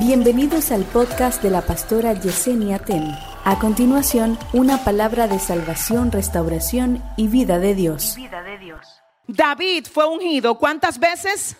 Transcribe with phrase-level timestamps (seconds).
[0.00, 3.14] Bienvenidos al podcast de la pastora Yesenia Ten.
[3.44, 8.14] A continuación, una palabra de salvación, restauración y vida de Dios.
[8.16, 8.80] Vida de Dios.
[9.26, 11.54] David fue ungido ¿cuántas veces?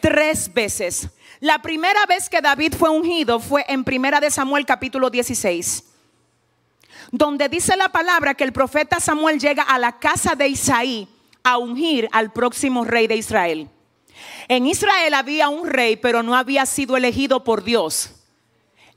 [0.00, 1.10] Tres veces.
[1.40, 5.84] La primera vez que David fue ungido fue en Primera de Samuel capítulo 16.
[7.12, 11.06] Donde dice la palabra que el profeta Samuel llega a la casa de Isaí
[11.44, 13.68] a ungir al próximo rey de Israel.
[14.48, 18.14] En Israel había un rey, pero no había sido elegido por Dios.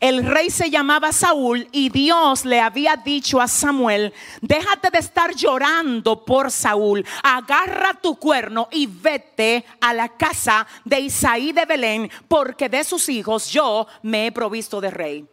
[0.01, 5.35] El rey se llamaba Saúl y Dios le había dicho a Samuel, déjate de estar
[5.35, 12.09] llorando por Saúl, agarra tu cuerno y vete a la casa de Isaí de Belén,
[12.27, 15.27] porque de sus hijos yo me he provisto de rey.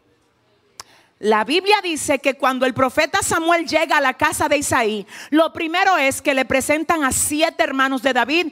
[1.18, 5.50] La Biblia dice que cuando el profeta Samuel llega a la casa de Isaí, lo
[5.50, 8.48] primero es que le presentan a siete hermanos de David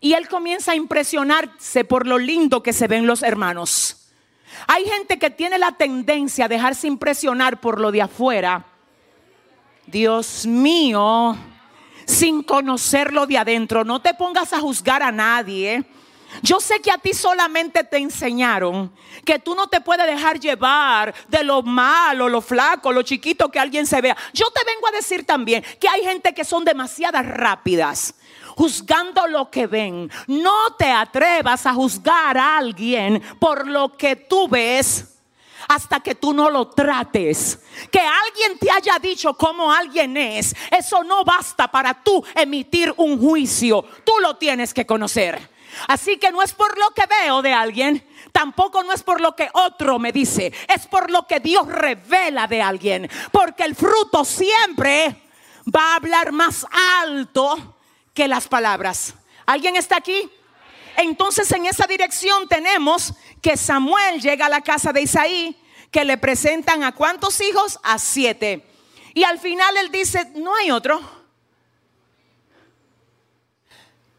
[0.00, 4.10] y él comienza a impresionarse por lo lindo que se ven los hermanos.
[4.66, 8.64] Hay gente que tiene la tendencia a dejarse impresionar por lo de afuera.
[9.86, 11.36] Dios mío,
[12.06, 13.84] sin conocerlo de adentro.
[13.84, 15.84] No te pongas a juzgar a nadie.
[16.42, 18.92] Yo sé que a ti solamente te enseñaron
[19.24, 23.58] que tú no te puedes dejar llevar de lo malo, lo flaco, lo chiquito que
[23.58, 24.16] alguien se vea.
[24.32, 28.14] Yo te vengo a decir también que hay gente que son demasiadas rápidas
[28.56, 30.10] juzgando lo que ven.
[30.26, 35.14] No te atrevas a juzgar a alguien por lo que tú ves
[35.68, 37.60] hasta que tú no lo trates.
[37.90, 43.20] Que alguien te haya dicho cómo alguien es, eso no basta para tú emitir un
[43.20, 43.84] juicio.
[44.04, 45.57] Tú lo tienes que conocer.
[45.86, 49.36] Así que no es por lo que veo de alguien, tampoco no es por lo
[49.36, 53.10] que otro me dice, es por lo que Dios revela de alguien.
[53.30, 55.22] Porque el fruto siempre
[55.74, 56.66] va a hablar más
[57.02, 57.76] alto
[58.14, 59.14] que las palabras.
[59.46, 60.30] ¿Alguien está aquí?
[60.96, 65.56] Entonces en esa dirección tenemos que Samuel llega a la casa de Isaí,
[65.90, 67.78] que le presentan a cuántos hijos?
[67.82, 68.66] A siete.
[69.14, 71.17] Y al final él dice, no hay otro.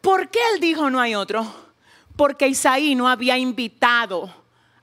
[0.01, 1.45] ¿Por qué él dijo no hay otro?
[2.15, 4.33] Porque Isaí no había invitado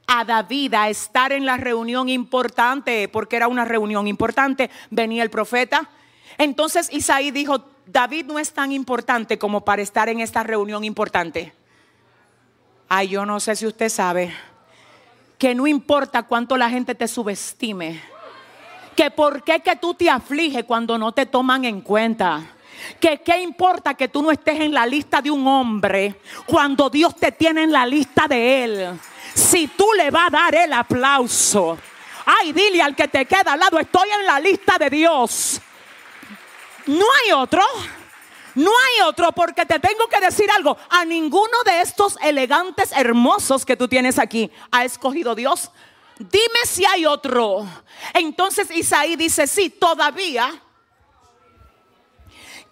[0.06, 5.30] a David a estar en la reunión importante, porque era una reunión importante, venía el
[5.30, 5.88] profeta.
[6.38, 11.52] Entonces Isaí dijo, David no es tan importante como para estar en esta reunión importante.
[12.88, 14.32] Ay, yo no sé si usted sabe
[15.38, 18.00] que no importa cuánto la gente te subestime,
[18.94, 22.55] que por qué que tú te afliges cuando no te toman en cuenta.
[23.00, 27.14] Que qué importa que tú no estés en la lista de un hombre cuando Dios
[27.16, 29.00] te tiene en la lista de él.
[29.34, 31.78] Si tú le vas a dar el aplauso.
[32.24, 35.60] Ay, dile al que te queda al lado, estoy en la lista de Dios.
[36.86, 37.62] No hay otro.
[38.56, 40.78] No hay otro porque te tengo que decir algo.
[40.88, 45.70] A ninguno de estos elegantes, hermosos que tú tienes aquí ha escogido Dios.
[46.18, 47.66] Dime si hay otro.
[48.14, 50.62] Entonces Isaí dice, sí, todavía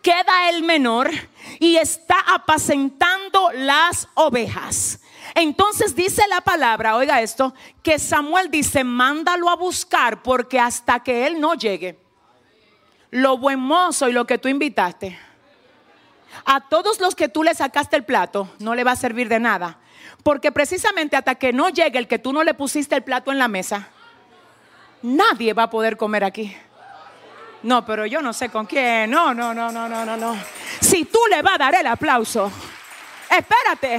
[0.05, 1.11] queda el menor
[1.59, 5.01] y está apacentando las ovejas.
[5.35, 11.27] Entonces dice la palabra, oiga esto, que Samuel dice, mándalo a buscar porque hasta que
[11.27, 11.99] él no llegue,
[13.11, 15.19] lo buen mozo y lo que tú invitaste,
[16.45, 19.41] a todos los que tú le sacaste el plato, no le va a servir de
[19.41, 19.79] nada.
[20.23, 23.39] Porque precisamente hasta que no llegue el que tú no le pusiste el plato en
[23.39, 23.89] la mesa,
[25.01, 26.55] nadie va a poder comer aquí.
[27.65, 29.11] No, pero yo no sé con quién.
[29.11, 30.37] No, no, no, no, no, no, no.
[30.81, 32.51] Si tú le vas a dar el aplauso,
[33.29, 33.97] espérate.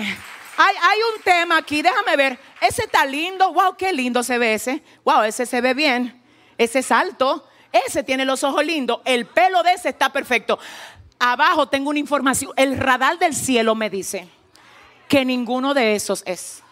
[0.57, 2.39] Hay, hay un tema aquí, déjame ver.
[2.61, 3.51] Ese está lindo.
[3.51, 4.81] Wow, qué lindo se ve ese.
[5.03, 6.23] Wow, ese se ve bien.
[6.57, 7.45] Ese es alto.
[7.85, 10.57] Ese tiene los ojos lindos, el pelo de ese está perfecto.
[11.19, 14.29] Abajo tengo una información, el radar del cielo me dice
[15.09, 16.63] que ninguno de esos es.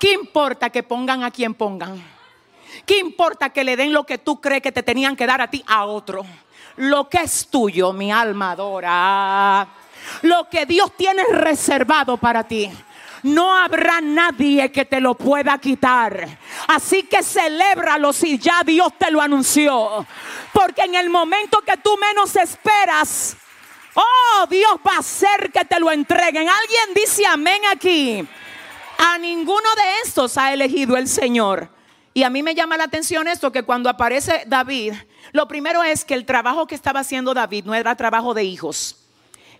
[0.00, 2.02] ¿Qué importa que pongan a quien pongan?
[2.84, 5.50] ¿Qué importa que le den lo que tú crees que te tenían que dar a
[5.50, 6.24] ti a otro?
[6.76, 9.66] Lo que es tuyo, mi alma adora.
[10.22, 12.70] Lo que Dios tiene reservado para ti
[13.22, 16.38] no habrá nadie que te lo pueda quitar.
[16.68, 20.06] Así que celébralo si ya Dios te lo anunció.
[20.52, 23.36] Porque en el momento que tú menos esperas,
[23.94, 26.48] oh, Dios va a hacer que te lo entreguen.
[26.48, 28.26] Alguien dice amén aquí.
[28.98, 31.75] A ninguno de estos ha elegido el Señor.
[32.16, 34.94] Y a mí me llama la atención esto, que cuando aparece David,
[35.32, 38.96] lo primero es que el trabajo que estaba haciendo David no era trabajo de hijos,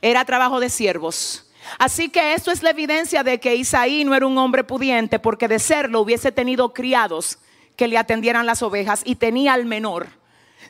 [0.00, 1.50] era trabajo de siervos.
[1.78, 5.48] Así que esto es la evidencia de que Isaí no era un hombre pudiente, porque
[5.48, 7.36] de serlo hubiese tenido criados
[7.76, 10.08] que le atendieran las ovejas y tenía al menor.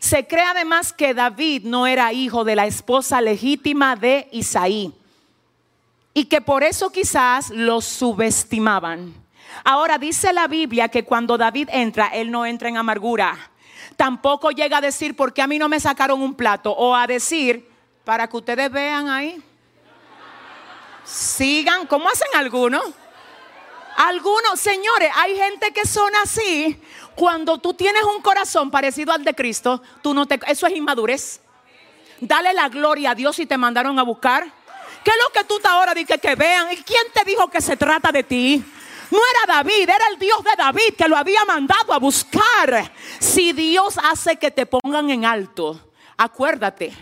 [0.00, 4.92] Se cree además que David no era hijo de la esposa legítima de Isaí
[6.14, 9.25] y que por eso quizás lo subestimaban.
[9.64, 13.50] Ahora dice la Biblia que cuando David entra, él no entra en amargura.
[13.96, 16.70] Tampoco llega a decir, ¿por qué a mí no me sacaron un plato?
[16.70, 17.68] O a decir,
[18.04, 19.42] para que ustedes vean ahí.
[21.04, 22.82] Sigan, ¿cómo hacen algunos?
[23.96, 26.80] Algunos, señores, hay gente que son así.
[27.14, 31.40] Cuando tú tienes un corazón parecido al de Cristo, tú no te, eso es inmadurez.
[32.20, 34.44] Dale la gloria a Dios y te mandaron a buscar.
[35.02, 36.72] ¿Qué es lo que tú ahora dices que vean?
[36.72, 38.64] ¿Y quién te dijo que se trata de ti?
[39.10, 42.92] No era David, era el Dios de David que lo había mandado a buscar.
[43.18, 46.92] Si Dios hace que te pongan en alto, acuérdate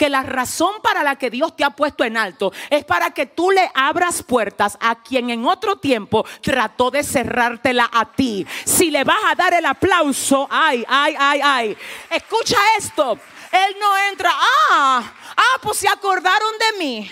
[0.00, 3.26] que la razón para la que Dios te ha puesto en alto es para que
[3.26, 8.46] tú le abras puertas a quien en otro tiempo trató de cerrártela a ti.
[8.64, 11.76] Si le vas a dar el aplauso, ay, ay, ay, ay.
[12.08, 13.18] Escucha esto.
[13.52, 17.10] Él no entra, ah, ah, pues se acordaron de mí.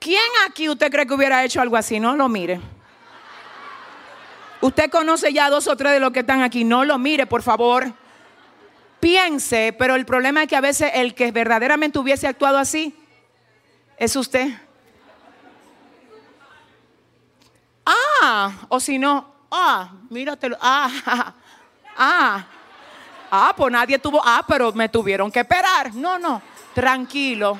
[0.00, 2.00] ¿Quién aquí usted cree que hubiera hecho algo así?
[2.00, 2.60] No lo mire.
[4.62, 6.62] Usted conoce ya dos o tres de los que están aquí.
[6.62, 7.92] No lo mire, por favor.
[9.00, 12.94] Piense, pero el problema es que a veces el que verdaderamente hubiese actuado así
[13.98, 14.52] es usted.
[17.84, 20.88] Ah, o si no, ah, míratelo, ah,
[21.96, 22.46] ah,
[23.32, 25.92] ah, pues nadie tuvo, ah, pero me tuvieron que esperar.
[25.92, 26.40] No, no,
[26.72, 27.58] tranquilo.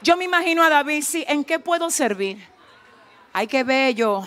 [0.00, 2.46] Yo me imagino a David, sí, ¿en qué puedo servir?
[3.32, 4.22] Ay, qué bello.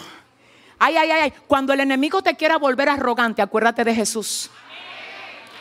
[0.79, 4.49] Ay, ay, ay, cuando el enemigo te quiera volver arrogante, acuérdate de Jesús.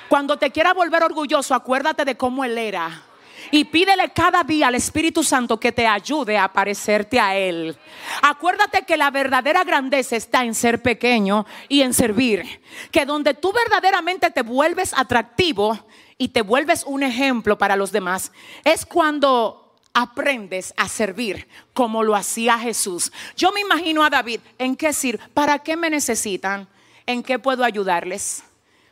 [0.09, 3.03] Cuando te quiera volver orgulloso, acuérdate de cómo Él era.
[3.51, 7.77] Y pídele cada día al Espíritu Santo que te ayude a parecerte a Él.
[8.23, 12.61] Acuérdate que la verdadera grandeza está en ser pequeño y en servir.
[12.91, 15.79] Que donde tú verdaderamente te vuelves atractivo
[16.17, 18.33] y te vuelves un ejemplo para los demás,
[18.65, 19.68] es cuando
[19.99, 23.11] aprendes a servir como lo hacía Jesús.
[23.37, 25.19] Yo me imagino a David, ¿en qué sir?
[25.35, 26.69] ¿Para qué me necesitan?
[27.05, 28.45] ¿En qué puedo ayudarles?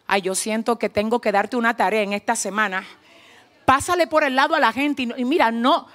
[0.09, 2.85] Ay, yo siento que tengo que darte una tarea en esta semana.
[3.65, 5.87] Pásale por el lado a la gente y, mira, no,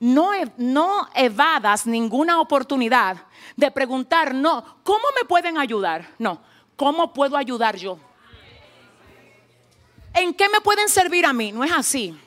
[0.00, 3.16] no, no evadas ninguna oportunidad
[3.54, 6.08] de preguntar, no, ¿cómo me pueden ayudar?
[6.18, 6.42] No,
[6.74, 7.96] ¿cómo puedo ayudar yo?
[10.14, 11.52] ¿En qué me pueden servir a mí?
[11.52, 12.18] No es así.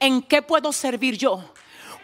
[0.00, 1.44] ¿En qué puedo servir yo?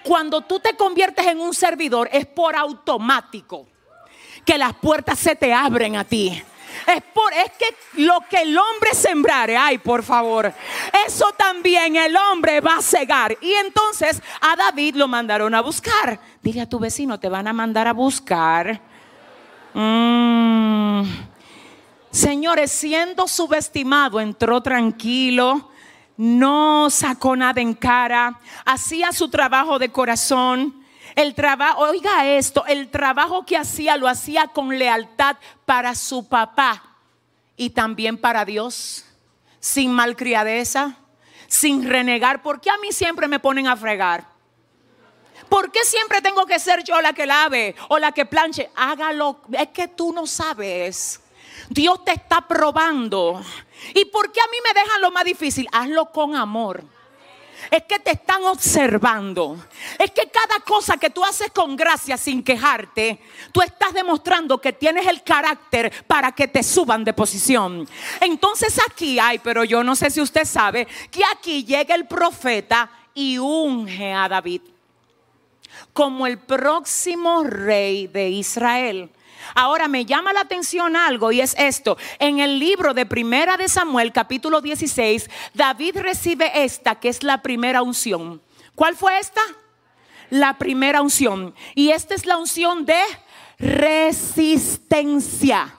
[0.03, 3.67] Cuando tú te conviertes en un servidor es por automático
[4.45, 6.43] que las puertas se te abren a ti.
[6.87, 10.53] Es, por, es que lo que el hombre sembrare, ay, por favor,
[11.07, 13.37] eso también el hombre va a cegar.
[13.41, 16.21] Y entonces a David lo mandaron a buscar.
[16.43, 18.81] Dile a tu vecino, te van a mandar a buscar.
[19.73, 21.03] Mm.
[22.11, 25.71] Señores, siendo subestimado, entró tranquilo
[26.17, 30.85] no sacó nada en cara, hacía su trabajo de corazón.
[31.15, 36.83] El trabajo, oiga esto, el trabajo que hacía lo hacía con lealtad para su papá
[37.57, 39.05] y también para Dios,
[39.61, 40.97] sin malcriadeza,
[41.47, 42.43] sin renegar.
[42.43, 44.29] ¿Por qué a mí siempre me ponen a fregar?
[45.49, 48.71] ¿Por qué siempre tengo que ser yo la que lave o la que planche?
[48.75, 51.21] Hágalo, es que tú no sabes.
[51.69, 53.43] Dios te está probando.
[53.95, 55.69] ¿Y por qué a mí me dejan lo más difícil?
[55.73, 56.85] Hazlo con amor
[57.71, 59.57] es que te están observando.
[59.99, 63.21] Es que cada cosa que tú haces con gracia sin quejarte,
[63.53, 67.89] tú estás demostrando que tienes el carácter para que te suban de posición.
[68.21, 72.91] Entonces aquí hay, pero yo no sé si usted sabe, que aquí llega el profeta
[73.15, 74.63] y unge a David
[75.93, 79.11] como el próximo rey de Israel.
[79.55, 81.97] Ahora me llama la atención algo y es esto.
[82.19, 87.43] En el libro de Primera de Samuel, capítulo 16, David recibe esta que es la
[87.43, 88.43] primera unción.
[88.75, 89.41] ¿Cuál fue esta?
[90.31, 91.55] La primera unción.
[91.75, 93.01] Y esta es la unción de
[93.59, 95.75] resistencia.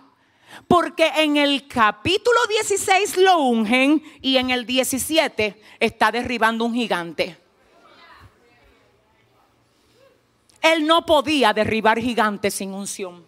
[0.68, 7.38] Porque en el capítulo 16 lo ungen y en el 17 está derribando un gigante.
[10.62, 13.26] Él no podía derribar gigantes sin unción.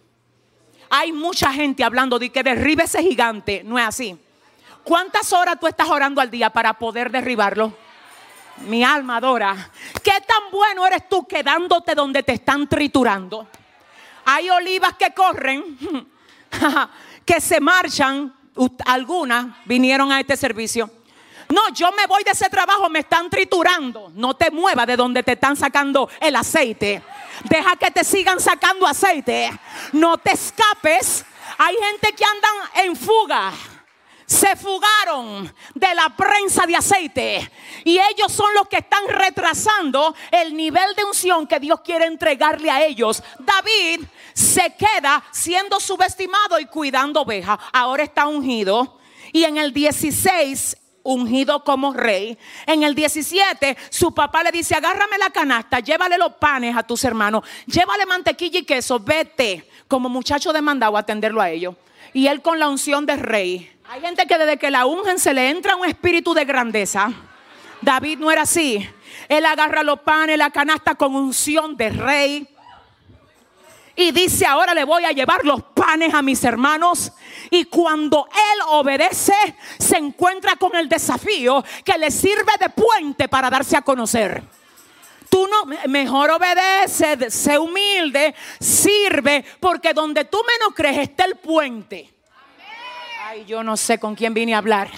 [0.90, 3.62] Hay mucha gente hablando de que derribe ese gigante.
[3.64, 4.18] No es así.
[4.82, 7.72] ¿Cuántas horas tú estás orando al día para poder derribarlo?
[8.66, 9.70] Mi alma adora.
[10.02, 13.46] ¿Qué tan bueno eres tú quedándote donde te están triturando?
[14.24, 15.76] Hay olivas que corren,
[17.24, 18.34] que se marchan.
[18.84, 20.90] Algunas vinieron a este servicio.
[21.50, 24.12] No, yo me voy de ese trabajo, me están triturando.
[24.14, 27.02] No te muevas de donde te están sacando el aceite.
[27.44, 29.50] Deja que te sigan sacando aceite.
[29.92, 31.24] No te escapes.
[31.58, 33.52] Hay gente que andan en fuga.
[34.30, 37.50] se fugaron de la prensa de aceite
[37.82, 42.70] y ellos son los que están retrasando el nivel de unción que Dios quiere entregarle
[42.70, 43.24] a ellos.
[43.40, 47.58] David se queda siendo subestimado y cuidando ovejas.
[47.72, 49.00] Ahora está ungido
[49.32, 52.36] y en el 16 ungido como rey.
[52.66, 57.04] En el 17, su papá le dice, agárrame la canasta, llévale los panes a tus
[57.04, 61.74] hermanos, llévale mantequilla y queso, vete como muchacho demandado a atenderlo a ellos.
[62.12, 65.34] Y él con la unción de rey hay gente que desde que la ungen se
[65.34, 67.12] le entra un espíritu de grandeza.
[67.80, 68.88] David no era así.
[69.28, 72.48] Él agarra los panes, la canasta con unción de rey.
[73.96, 75.64] Y dice, ahora le voy a llevar los
[76.12, 77.12] a mis hermanos.
[77.50, 79.34] Y cuando él obedece,
[79.78, 84.42] se encuentra con el desafío que le sirve de puente para darse a conocer.
[85.28, 92.12] Tú no, mejor obedece, sé humilde, sirve, porque donde tú menos crees está el puente.
[93.24, 94.90] Ay, yo no sé con quién vine a hablar.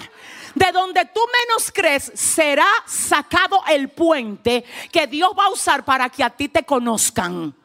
[0.55, 6.09] De donde tú menos crees será sacado el puente que Dios va a usar para
[6.09, 7.55] que a ti te conozcan.